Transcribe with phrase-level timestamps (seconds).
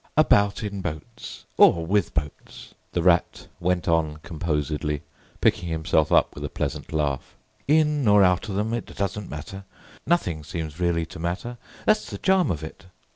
[0.17, 5.03] "—about in boats—or with boats," the Rat went on composedly,
[5.41, 7.35] picking himself up with a pleasant laugh.
[7.67, 9.63] "In or out of 'em, it doesn't matter.
[10.07, 12.87] Nothing seems really to matter, that's the charm of it.